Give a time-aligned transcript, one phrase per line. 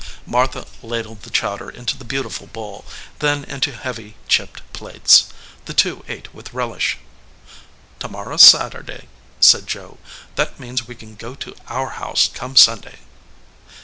[0.25, 2.83] Martha ladled the chowder into the beautiful bowl,
[3.19, 5.27] then into heavy, chipped plates.
[5.65, 6.97] The two ate with relish.
[7.99, 9.09] "To morrow s Saturday,"
[9.39, 9.99] said Joe.
[10.37, 12.97] "That means we can go to Our House come Sunday."